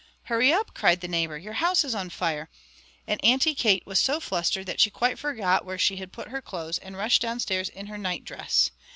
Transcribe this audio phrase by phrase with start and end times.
[0.23, 2.49] "Hurry up!" cried the neighbour, "your house is on fire!"
[3.05, 6.41] and Auntie Kate was so flustered that she quite forgot where she had put her
[6.41, 8.71] clothes, and rushed downstairs in her nightdress.